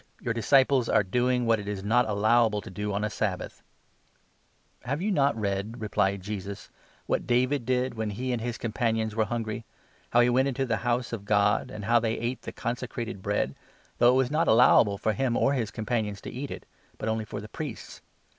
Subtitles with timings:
[0.19, 3.61] your disciples are doing what it is not allowable to do on a Sabbath!""
[4.85, 6.71] Have not you read," replied Jesus,
[7.05, 9.63] "what David did, when 3 he and his companions were hungry—
[10.09, 13.21] how he went into the 4 House of God, and how they ate the consecrated
[13.21, 13.53] bread,
[13.99, 16.65] though it was not allowable for him or his companions to eat it,
[16.97, 18.01] but only for the priests